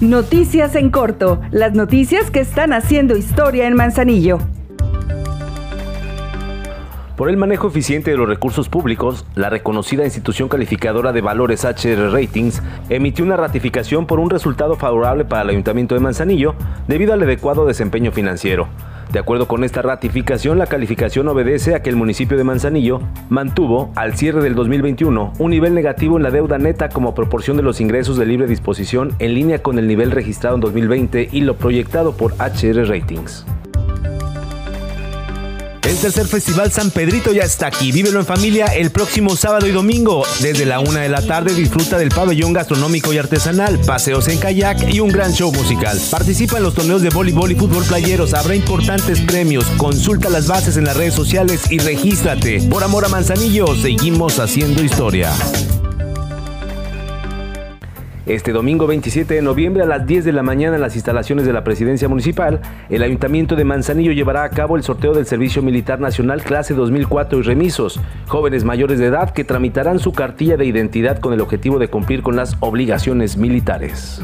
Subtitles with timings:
[0.00, 4.38] Noticias en corto, las noticias que están haciendo historia en Manzanillo.
[7.16, 12.12] Por el manejo eficiente de los recursos públicos, la reconocida institución calificadora de valores HR
[12.12, 16.54] Ratings emitió una ratificación por un resultado favorable para el Ayuntamiento de Manzanillo
[16.86, 18.68] debido al adecuado desempeño financiero.
[19.12, 23.00] De acuerdo con esta ratificación, la calificación obedece a que el municipio de Manzanillo
[23.30, 27.62] mantuvo, al cierre del 2021, un nivel negativo en la deuda neta como proporción de
[27.62, 31.56] los ingresos de libre disposición en línea con el nivel registrado en 2020 y lo
[31.56, 33.46] proyectado por HR Ratings.
[35.88, 37.92] El tercer Festival San Pedrito ya está aquí.
[37.92, 40.22] Vívelo en familia el próximo sábado y domingo.
[40.40, 44.92] Desde la una de la tarde disfruta del pabellón gastronómico y artesanal, paseos en kayak
[44.92, 45.98] y un gran show musical.
[46.10, 48.34] Participa en los torneos de voleibol y fútbol playeros.
[48.34, 49.64] Habrá importantes premios.
[49.78, 52.60] Consulta las bases en las redes sociales y regístrate.
[52.68, 55.32] Por amor a Manzanillo, seguimos haciendo historia.
[58.28, 61.54] Este domingo 27 de noviembre a las 10 de la mañana en las instalaciones de
[61.54, 65.98] la Presidencia Municipal, el Ayuntamiento de Manzanillo llevará a cabo el sorteo del Servicio Militar
[65.98, 71.20] Nacional clase 2004 y remisos, jóvenes mayores de edad que tramitarán su cartilla de identidad
[71.20, 74.20] con el objetivo de cumplir con las obligaciones militares.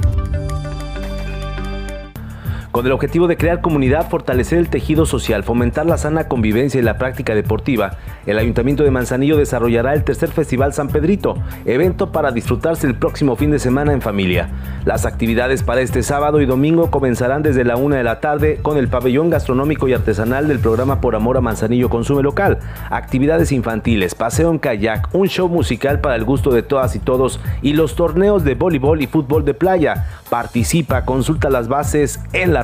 [2.75, 6.83] Con el objetivo de crear comunidad, fortalecer el tejido social, fomentar la sana convivencia y
[6.83, 11.36] la práctica deportiva, el Ayuntamiento de Manzanillo desarrollará el tercer Festival San Pedrito,
[11.67, 14.48] evento para disfrutarse el próximo fin de semana en familia.
[14.84, 18.77] Las actividades para este sábado y domingo comenzarán desde la una de la tarde con
[18.77, 22.58] el pabellón gastronómico y artesanal del programa Por Amor a Manzanillo Consume Local,
[22.91, 27.39] actividades infantiles, paseo en kayak, un show musical para el gusto de todas y todos
[27.62, 30.08] y los torneos de voleibol y fútbol de playa.
[30.28, 32.64] Participa, consulta las bases en la